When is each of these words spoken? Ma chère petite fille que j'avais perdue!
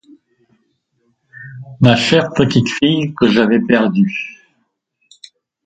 Ma 1.79 1.95
chère 1.95 2.33
petite 2.33 2.69
fille 2.69 3.13
que 3.13 3.27
j'avais 3.27 3.59
perdue! 3.61 4.47